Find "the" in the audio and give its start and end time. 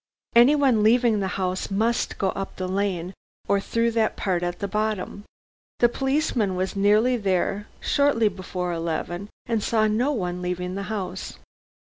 1.19-1.27, 2.55-2.67, 4.57-4.67, 5.77-5.89, 10.73-10.81